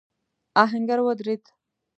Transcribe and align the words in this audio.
آهنګر 0.63 0.99
ودرېد. 1.05 1.43